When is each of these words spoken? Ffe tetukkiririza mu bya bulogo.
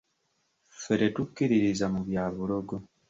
Ffe 0.75 0.93
tetukkiririza 0.99 1.85
mu 1.93 2.01
bya 2.07 2.23
bulogo. 2.35 2.75